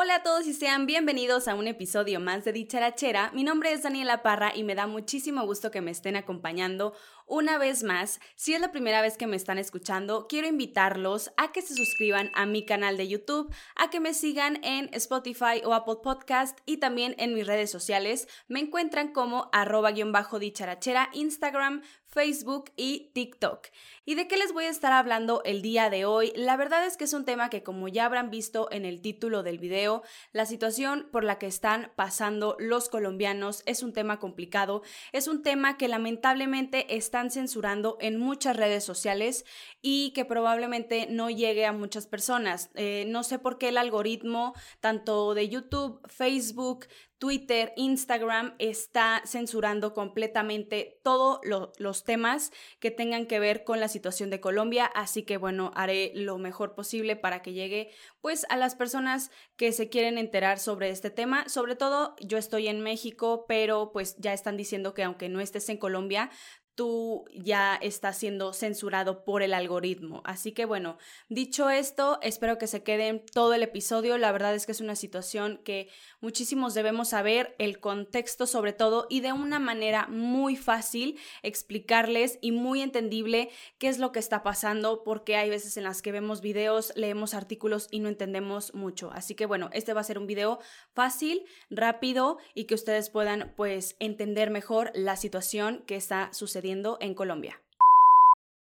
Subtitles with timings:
[0.00, 3.32] Hola a todos y sean bienvenidos a un episodio más de Dicharachera.
[3.34, 6.94] Mi nombre es Daniela Parra y me da muchísimo gusto que me estén acompañando
[7.28, 8.20] una vez más.
[8.34, 12.30] Si es la primera vez que me están escuchando, quiero invitarlos a que se suscriban
[12.34, 16.78] a mi canal de YouTube, a que me sigan en Spotify o Apple Podcast y
[16.78, 18.28] también en mis redes sociales.
[18.48, 23.68] Me encuentran como arroba-dicharachera, Instagram, Facebook y TikTok.
[24.04, 26.32] ¿Y de qué les voy a estar hablando el día de hoy?
[26.34, 29.42] La verdad es que es un tema que como ya habrán visto en el título
[29.42, 30.02] del video,
[30.32, 34.82] la situación por la que están pasando los colombianos es un tema complicado,
[35.12, 39.44] es un tema que lamentablemente están censurando en muchas redes sociales
[39.82, 42.70] y que probablemente no llegue a muchas personas.
[42.76, 46.86] Eh, no sé por qué el algoritmo tanto de YouTube, Facebook,
[47.18, 54.30] Twitter, Instagram está censurando completamente todos los temas que tengan que ver con la situación
[54.30, 58.76] de Colombia, así que bueno, haré lo mejor posible para que llegue pues a las
[58.76, 61.48] personas que se quieren enterar sobre este tema.
[61.48, 65.68] Sobre todo yo estoy en México, pero pues ya están diciendo que aunque no estés
[65.68, 66.30] en Colombia,
[66.78, 70.22] tú ya estás siendo censurado por el algoritmo.
[70.24, 70.96] Así que bueno,
[71.28, 74.16] dicho esto, espero que se queden todo el episodio.
[74.16, 75.88] La verdad es que es una situación que
[76.20, 82.52] muchísimos debemos saber, el contexto sobre todo, y de una manera muy fácil explicarles y
[82.52, 86.40] muy entendible qué es lo que está pasando, porque hay veces en las que vemos
[86.42, 89.10] videos, leemos artículos y no entendemos mucho.
[89.12, 90.60] Así que bueno, este va a ser un video
[90.92, 96.67] fácil, rápido y que ustedes puedan pues entender mejor la situación que está sucediendo
[97.00, 97.60] en Colombia.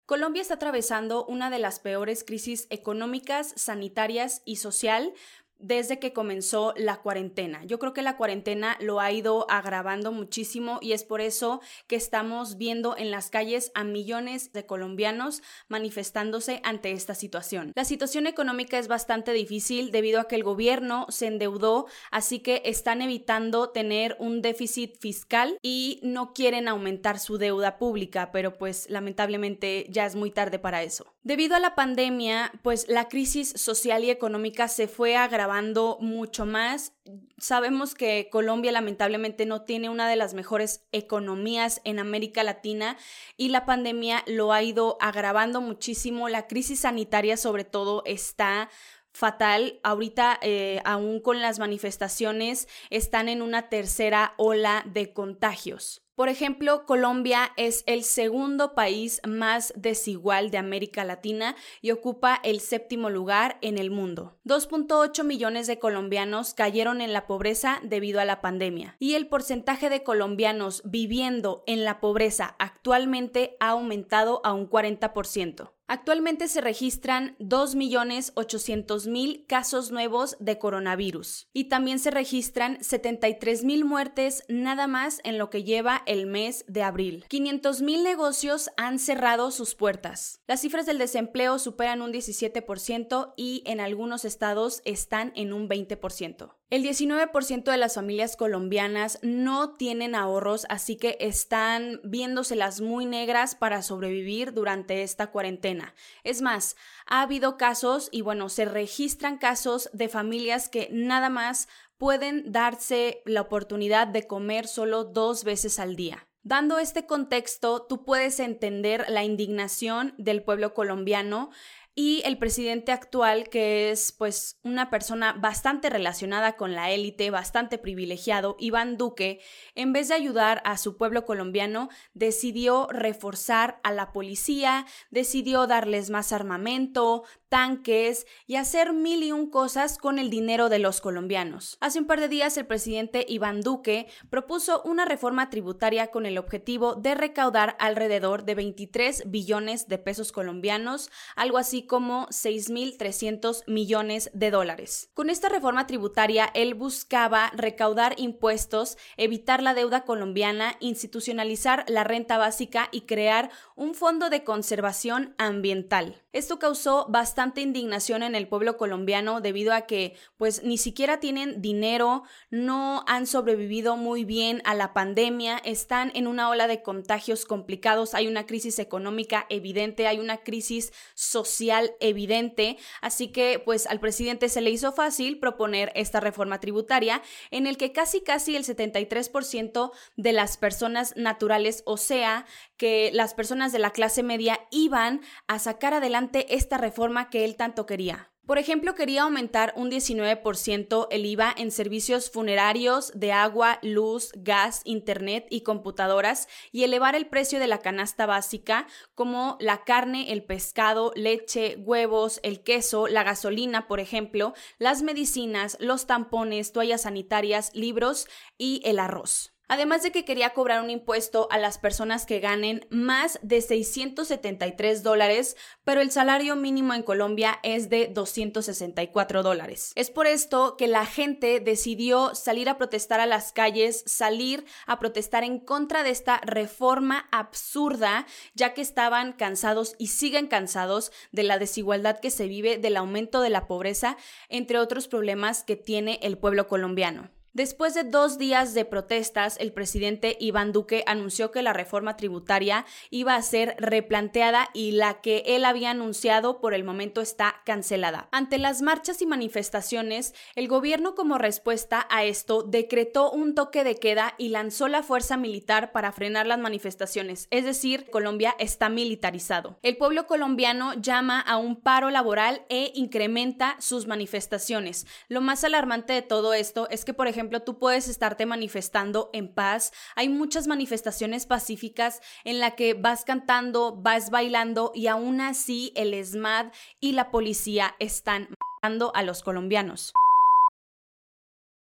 [0.05, 5.13] Colombia está atravesando una de las peores crisis económicas, sanitarias y social
[5.59, 7.63] desde que comenzó la cuarentena.
[7.65, 11.95] Yo creo que la cuarentena lo ha ido agravando muchísimo y es por eso que
[11.95, 17.71] estamos viendo en las calles a millones de colombianos manifestándose ante esta situación.
[17.75, 22.61] La situación económica es bastante difícil debido a que el gobierno se endeudó, así que
[22.65, 28.89] están evitando tener un déficit fiscal y no quieren aumentar su deuda pública, pero pues
[28.89, 31.16] lamentablemente ya es muy tarde para eso.
[31.27, 36.93] Debido a la pandemia, pues la crisis social y económica se fue agravando mucho más.
[37.37, 42.95] Sabemos que Colombia lamentablemente no tiene una de las mejores economías en América Latina
[43.35, 46.29] y la pandemia lo ha ido agravando muchísimo.
[46.29, 48.69] La crisis sanitaria sobre todo está
[49.11, 49.81] fatal.
[49.83, 56.06] Ahorita, eh, aún con las manifestaciones, están en una tercera ola de contagios.
[56.17, 62.59] Por ejemplo, Colombia es el segundo país más desigual de América Latina y ocupa el
[62.59, 64.39] séptimo lugar en el mundo.
[64.43, 69.91] 2.8 millones de colombianos cayeron en la pobreza debido a la pandemia y el porcentaje
[69.91, 75.76] de colombianos viviendo en la pobreza actualmente ha aumentado a un 40%.
[75.89, 84.87] Actualmente se registran 2.800.000 casos nuevos de coronavirus y también se registran 73.000 muertes nada
[84.87, 87.23] más en lo que lleva el mes de abril.
[87.29, 90.41] 500.000 negocios han cerrado sus puertas.
[90.45, 96.56] Las cifras del desempleo superan un 17% y en algunos estados están en un 20%.
[96.69, 103.55] El 19% de las familias colombianas no tienen ahorros, así que están viéndoselas muy negras
[103.55, 105.95] para sobrevivir durante esta cuarentena.
[106.25, 106.75] Es más,
[107.05, 113.21] ha habido casos y bueno, se registran casos de familias que nada más pueden darse
[113.23, 116.27] la oportunidad de comer solo dos veces al día.
[116.43, 121.49] Dando este contexto, tú puedes entender la indignación del pueblo colombiano
[121.99, 127.79] y el presidente actual, que es pues una persona bastante relacionada con la élite, bastante
[127.79, 129.39] privilegiado, Iván Duque,
[129.73, 136.11] en vez de ayudar a su pueblo colombiano, decidió reforzar a la policía, decidió darles
[136.11, 141.77] más armamento, tanques y hacer mil y un cosas con el dinero de los colombianos.
[141.79, 146.37] Hace un par de días el presidente Iván Duque propuso una reforma tributaria con el
[146.37, 154.29] objetivo de recaudar alrededor de 23 billones de pesos colombianos, algo así como 6.300 millones
[154.33, 155.09] de dólares.
[155.13, 162.37] Con esta reforma tributaria, él buscaba recaudar impuestos, evitar la deuda colombiana, institucionalizar la renta
[162.37, 166.23] básica y crear un fondo de conservación ambiental.
[166.33, 171.61] Esto causó bastante indignación en el pueblo colombiano debido a que pues ni siquiera tienen
[171.61, 177.45] dinero, no han sobrevivido muy bien a la pandemia, están en una ola de contagios
[177.45, 183.99] complicados, hay una crisis económica evidente, hay una crisis social evidente, así que pues al
[183.99, 188.63] presidente se le hizo fácil proponer esta reforma tributaria en el que casi casi el
[188.63, 192.45] 73% de las personas naturales, o sea,
[192.77, 197.55] que las personas de la clase media iban a sacar adelante esta reforma que él
[197.55, 198.31] tanto quería.
[198.47, 204.79] Por ejemplo, quería aumentar un 19% el IVA en servicios funerarios de agua, luz, gas,
[204.85, 210.45] internet y computadoras y elevar el precio de la canasta básica como la carne, el
[210.45, 217.71] pescado, leche, huevos, el queso, la gasolina, por ejemplo, las medicinas, los tampones, toallas sanitarias,
[217.75, 219.56] libros y el arroz.
[219.69, 225.03] Además de que quería cobrar un impuesto a las personas que ganen más de 673
[225.03, 229.91] dólares, pero el salario mínimo en Colombia es de 264 dólares.
[229.95, 234.99] Es por esto que la gente decidió salir a protestar a las calles, salir a
[234.99, 241.43] protestar en contra de esta reforma absurda, ya que estaban cansados y siguen cansados de
[241.43, 244.17] la desigualdad que se vive, del aumento de la pobreza,
[244.47, 247.36] entre otros problemas que tiene el pueblo colombiano.
[247.57, 252.85] Después de dos días de protestas, el presidente Iván Duque anunció que la reforma tributaria
[253.09, 258.29] iba a ser replanteada y la que él había anunciado por el momento está cancelada.
[258.31, 263.95] Ante las marchas y manifestaciones, el gobierno como respuesta a esto decretó un toque de
[263.95, 269.79] queda y lanzó la fuerza militar para frenar las manifestaciones, es decir, Colombia está militarizado.
[269.81, 275.07] El pueblo colombiano llama a un paro laboral e incrementa sus manifestaciones.
[275.27, 279.53] Lo más alarmante de todo esto es que, por ejemplo, tú puedes estarte manifestando en
[279.53, 279.93] paz.
[280.15, 286.13] Hay muchas manifestaciones pacíficas en la que vas cantando, vas bailando y aún así el
[286.13, 286.67] ESMAD
[286.99, 288.49] y la policía están
[288.81, 290.13] matando a los colombianos.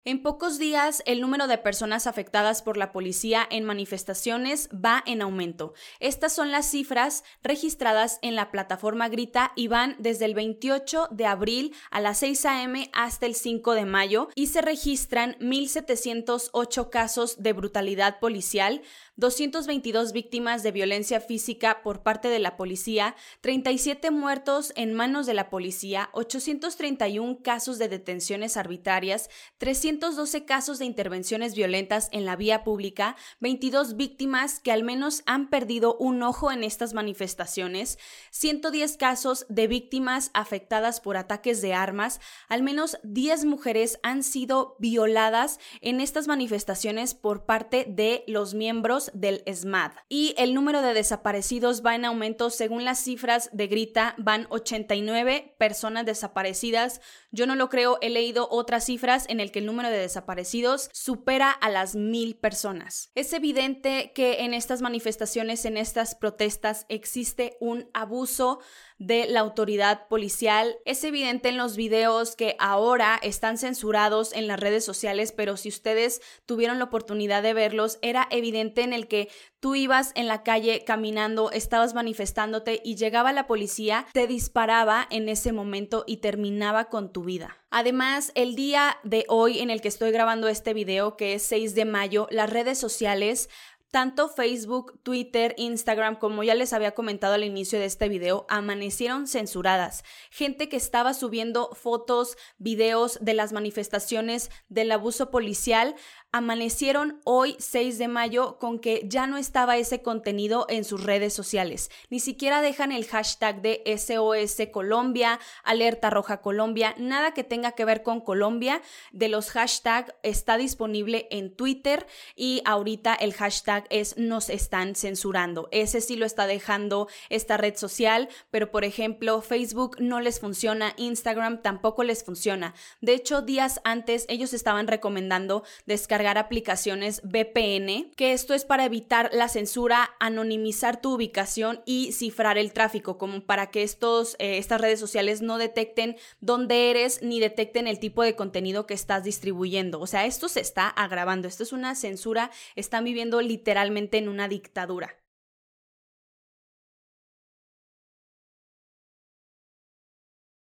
[0.04, 5.22] En pocos días, el número de personas afectadas por la policía en manifestaciones va en
[5.22, 5.76] aumento.
[6.00, 11.28] Estas son las cifras registradas en la plataforma Grita y van desde el 28 de
[11.28, 12.90] abril a las 6 a.m.
[12.94, 18.82] hasta el 5 de mayo y se registran 1.708 casos de brutalidad policial,
[19.18, 25.34] 222 víctimas de violencia física por parte de la policía, 37 muertos en manos de
[25.34, 32.64] la policía, 831 casos de detenciones arbitrarias, 312 casos de intervenciones violentas en la vía
[32.64, 38.00] pública, 22 víctimas que al menos han perdido un ojo en estas manifestaciones,
[38.32, 44.78] 110 casos de víctimas afectadas por ataques de armas, al menos 10 mujeres han sido
[44.80, 49.94] violadas en estas manifestaciones por parte de los miembros del SMAD.
[50.10, 55.56] Y el número de desaparecidos va en aumento según las cifras de Grita, van 89
[55.58, 57.02] personas desaparecidas.
[57.32, 60.90] Yo no lo creo, he leído otras cifras en el que el número de desaparecidos
[60.94, 63.12] supera a las mil personas.
[63.16, 68.60] Es evidente que en estas manifestaciones, en estas protestas, existe un abuso
[69.02, 70.78] de la autoridad policial.
[70.86, 75.70] Es evidente en los videos que ahora están censurados en las redes sociales, pero si
[75.70, 79.28] ustedes tuvieron la oportunidad de verlos, era evidente en el que
[79.60, 85.30] tú ibas en la calle caminando, estabas manifestándote y llegaba la policía, te disparaba en
[85.30, 87.58] ese momento y terminaba con tu vida.
[87.72, 91.74] Además, el día de hoy en el que estoy grabando este video, que es 6
[91.74, 93.50] de mayo, las redes sociales
[93.92, 99.28] tanto Facebook, Twitter, Instagram, como ya les había comentado al inicio de este video, amanecieron
[99.28, 100.04] censuradas.
[100.30, 105.96] Gente que estaba subiendo fotos, videos de las manifestaciones del abuso policial,
[106.32, 111.34] amanecieron hoy 6 de mayo con que ya no estaba ese contenido en sus redes
[111.34, 111.92] sociales.
[112.10, 117.86] Ni siquiera dejan el hashtag de SOS Colombia, Alerta Roja Colombia, nada que tenga que
[117.86, 118.82] ver con Colombia.
[119.12, 125.68] De los hashtags está disponible en Twitter y ahorita el hashtag es nos están censurando.
[125.72, 130.94] Ese sí lo está dejando esta red social, pero por ejemplo Facebook no les funciona,
[130.96, 132.74] Instagram tampoco les funciona.
[133.02, 139.30] De hecho, días antes ellos estaban recomendando descargar aplicaciones VPN, que esto es para evitar
[139.34, 144.82] la censura, anonimizar tu ubicación y cifrar el tráfico, como para que estos, eh, estas
[144.82, 150.00] redes sociales no detecten dónde eres ni detecten el tipo de contenido que estás distribuyendo.
[150.00, 154.48] O sea, esto se está agravando, esto es una censura, están viviendo literalmente en una
[154.48, 155.21] dictadura.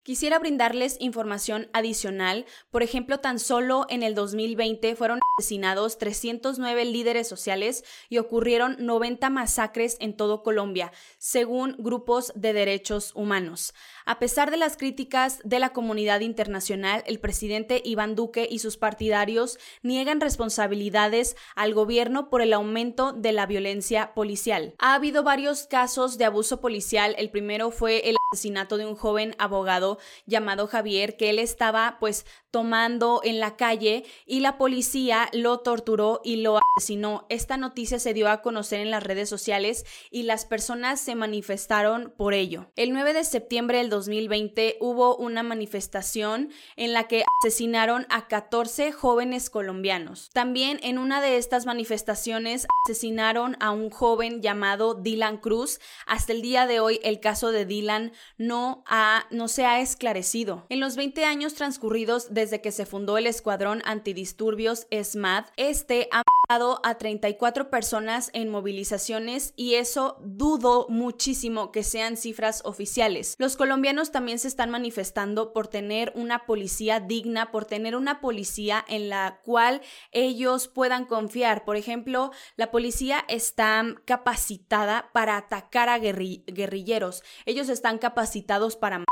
[0.04, 2.44] Quisiera brindarles información adicional.
[2.72, 9.30] Por ejemplo, tan solo en el 2020 fueron asesinados 309 líderes sociales y ocurrieron 90
[9.30, 13.74] masacres en todo Colombia, según grupos de derechos humanos.
[14.04, 18.76] A pesar de las críticas de la comunidad internacional, el presidente Iván Duque y sus
[18.76, 24.74] partidarios niegan responsabilidades al gobierno por el aumento de la violencia policial.
[24.78, 27.14] Ha habido varios casos de abuso policial.
[27.18, 29.91] El primero fue el asesinato de un joven abogado
[30.26, 36.20] llamado Javier que él estaba pues tomando en la calle y la policía lo torturó
[36.22, 37.26] y lo asesinó.
[37.30, 42.12] Esta noticia se dio a conocer en las redes sociales y las personas se manifestaron
[42.16, 42.70] por ello.
[42.76, 48.92] El 9 de septiembre del 2020 hubo una manifestación en la que asesinaron a 14
[48.92, 50.30] jóvenes colombianos.
[50.32, 55.80] También en una de estas manifestaciones asesinaron a un joven llamado Dylan Cruz.
[56.06, 60.64] Hasta el día de hoy el caso de Dylan no, ha, no se ha esclarecido.
[60.68, 66.22] En los 20 años transcurridos desde que se fundó el Escuadrón Antidisturbios SMAD, este ha
[66.48, 73.36] matado a 34 personas en movilizaciones y eso dudo muchísimo que sean cifras oficiales.
[73.38, 78.84] Los colombianos también se están manifestando por tener una policía digna, por tener una policía
[78.88, 81.64] en la cual ellos puedan confiar.
[81.64, 87.22] Por ejemplo, la policía está capacitada para atacar a guerrilleros.
[87.46, 89.04] Ellos están capacitados para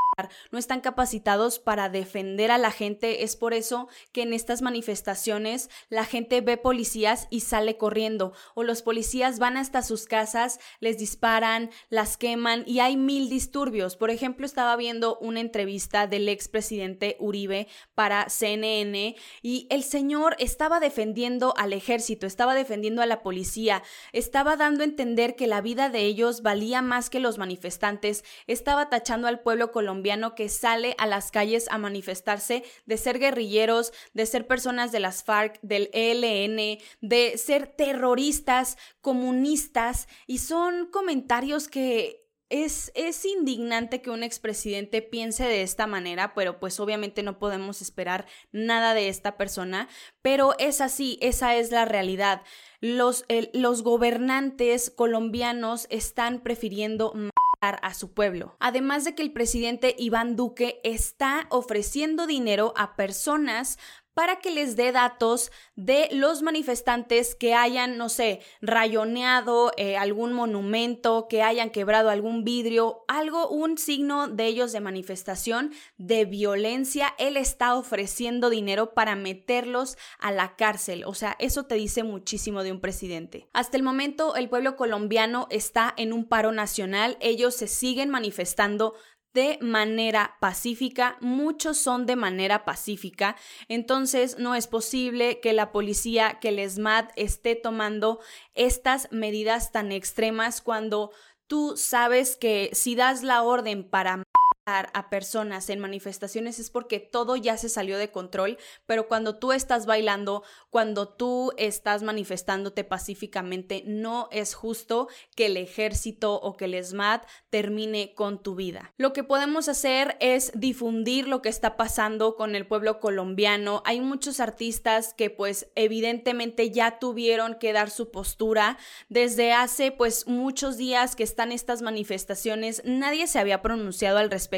[0.51, 5.71] no están capacitados para defender a la gente es por eso que en estas manifestaciones
[5.89, 10.99] la gente ve policías y sale corriendo o los policías van hasta sus casas, les
[10.99, 13.97] disparan, las queman y hay mil disturbios.
[13.97, 20.81] Por ejemplo, estaba viendo una entrevista del expresidente Uribe para CNN y el señor estaba
[20.81, 25.89] defendiendo al ejército, estaba defendiendo a la policía, estaba dando a entender que la vida
[25.89, 31.07] de ellos valía más que los manifestantes, estaba tachando al pueblo colombiano que sale a
[31.07, 36.79] las calles a manifestarse de ser guerrilleros, de ser personas de las FARC, del ELN,
[37.01, 45.45] de ser terroristas, comunistas, y son comentarios que es, es, indignante que un expresidente piense
[45.45, 49.89] de esta manera, pero pues obviamente no podemos esperar nada de esta persona,
[50.21, 52.43] pero es así, esa es la realidad.
[52.81, 57.13] Los, los gobernantes colombianos están prefiriendo
[57.61, 58.57] a su pueblo.
[58.59, 63.79] Además de que el presidente Iván Duque está ofreciendo dinero a personas
[64.21, 70.35] para que les dé datos de los manifestantes que hayan, no sé, rayoneado eh, algún
[70.35, 77.15] monumento, que hayan quebrado algún vidrio, algo, un signo de ellos de manifestación de violencia.
[77.17, 81.05] Él está ofreciendo dinero para meterlos a la cárcel.
[81.07, 83.49] O sea, eso te dice muchísimo de un presidente.
[83.55, 87.17] Hasta el momento, el pueblo colombiano está en un paro nacional.
[87.23, 88.97] Ellos se siguen manifestando
[89.33, 93.37] de manera pacífica, muchos son de manera pacífica,
[93.69, 98.21] entonces no es posible que la policía, que el ESMAD esté tomando
[98.55, 101.13] estas medidas tan extremas cuando
[101.47, 104.23] tú sabes que si das la orden para
[104.67, 109.53] a personas en manifestaciones es porque todo ya se salió de control, pero cuando tú
[109.53, 116.67] estás bailando, cuando tú estás manifestándote pacíficamente, no es justo que el ejército o que
[116.67, 118.93] el SMAT termine con tu vida.
[118.97, 123.83] Lo que podemos hacer es difundir lo que está pasando con el pueblo colombiano.
[123.85, 130.27] Hay muchos artistas que pues evidentemente ya tuvieron que dar su postura desde hace pues
[130.27, 132.83] muchos días que están estas manifestaciones.
[132.85, 134.50] Nadie se había pronunciado al respecto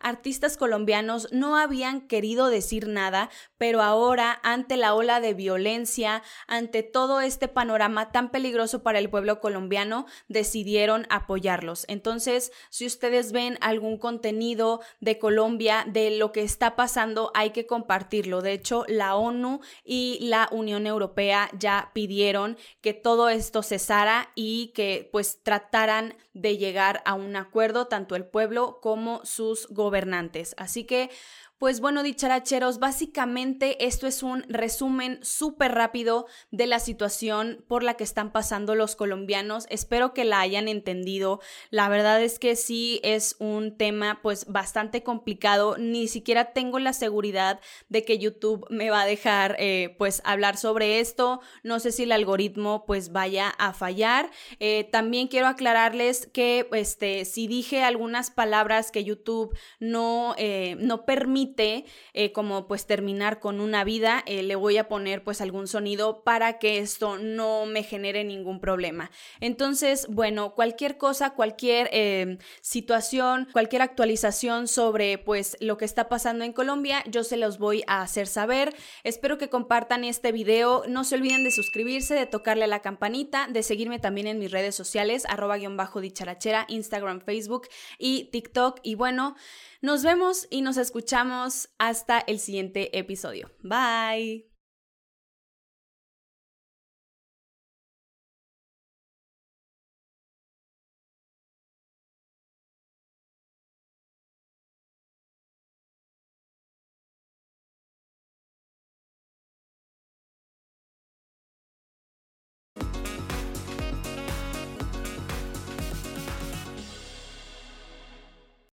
[0.00, 6.82] artistas colombianos no habían querido decir nada, pero ahora, ante la ola de violencia, ante
[6.82, 11.84] todo este panorama tan peligroso para el pueblo colombiano, decidieron apoyarlos.
[11.88, 17.66] Entonces, si ustedes ven algún contenido de Colombia, de lo que está pasando, hay que
[17.66, 18.42] compartirlo.
[18.42, 24.68] De hecho, la ONU y la Unión Europea ya pidieron que todo esto cesara y
[24.68, 30.54] que pues trataran de llegar a un acuerdo tanto el pueblo como sus gobernantes.
[30.58, 31.10] Así que
[31.58, 37.94] pues bueno, dicharacheros, básicamente esto es un resumen súper rápido de la situación por la
[37.94, 39.66] que están pasando los colombianos.
[39.68, 41.40] Espero que la hayan entendido.
[41.70, 45.76] La verdad es que sí es un tema pues bastante complicado.
[45.78, 50.56] Ni siquiera tengo la seguridad de que YouTube me va a dejar eh, pues hablar
[50.56, 51.40] sobre esto.
[51.64, 54.30] No sé si el algoritmo pues vaya a fallar.
[54.60, 61.04] Eh, también quiero aclararles que este, si dije algunas palabras que YouTube no, eh, no
[61.04, 65.68] permite eh, como pues terminar con una vida, eh, le voy a poner pues algún
[65.68, 69.10] sonido para que esto no me genere ningún problema.
[69.40, 76.44] Entonces, bueno, cualquier cosa, cualquier em, situación, cualquier actualización sobre pues lo que está pasando
[76.44, 78.74] en Colombia, yo se los voy a hacer saber.
[79.04, 80.84] Espero que compartan este video.
[80.88, 84.74] No se olviden de suscribirse, de tocarle la campanita, de seguirme también en mis redes
[84.74, 88.80] sociales, arroba guion bajo dicharachera, Instagram, Facebook y TikTok.
[88.82, 89.36] Y bueno,
[89.80, 93.50] nos vemos y nos escuchamos hasta el siguiente episodio.
[93.62, 94.57] Bye.